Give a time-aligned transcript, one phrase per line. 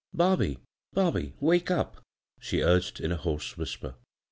[0.23, 0.57] "Bobby,
[0.93, 1.99] Bobby, walce up I"
[2.41, 3.93] she urged in a hoarse whisper.